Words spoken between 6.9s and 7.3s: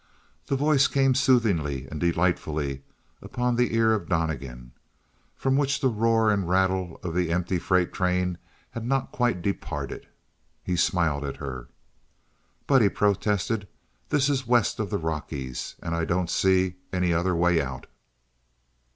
of the